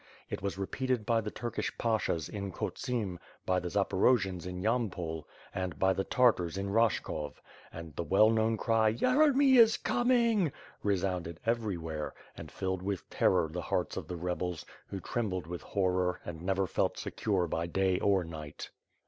It 0.31 0.41
was 0.41 0.57
repeated 0.57 1.05
by 1.05 1.21
the 1.21 1.29
Turkish 1.29 1.77
pashas 1.77 2.27
in 2.27 2.51
Khotsim, 2.51 3.19
by 3.45 3.59
the 3.59 3.67
Zaporojians 3.67 4.47
in 4.47 4.59
Yam 4.63 4.89
pol, 4.89 5.27
and 5.53 5.77
by 5.77 5.93
the 5.93 6.03
Tartars 6.03 6.57
in 6.57 6.71
Rashkov; 6.71 7.33
and 7.71 7.95
the 7.95 8.03
well 8.03 8.31
knowTi 8.31 8.57
cry 8.57 8.93
"Yeremy 8.95 9.57
is 9.59 9.77
coming!" 9.77 10.51
resounded 10.81 11.39
everywhere, 11.45 12.15
and 12.35 12.51
filled 12.51 12.81
with 12.81 13.07
terror 13.11 13.47
the 13.47 13.61
hearts 13.61 13.95
of 13.95 14.07
the 14.07 14.17
rebels, 14.17 14.65
who 14.87 14.99
trembled 14.99 15.45
with 15.45 15.61
horror, 15.61 16.19
and 16.25 16.41
never 16.41 16.65
felt 16.65 16.97
secure 16.97 17.45
by 17.45 17.67
day 17.67 17.99
or 17.99 18.23
night. 18.23 18.31
WITH 18.39 18.45
FIRS 18.45 18.47
AND 18.47 18.63
SWORD. 18.63 18.73